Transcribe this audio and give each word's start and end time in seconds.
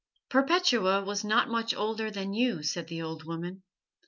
"Perpetua 0.29 1.03
was 1.03 1.23
not 1.23 1.47
much 1.47 1.75
older 1.75 2.09
than 2.09 2.33
you," 2.33 2.63
said 2.63 2.87
the 2.87 3.03
old 3.03 3.23
woman. 3.23 3.61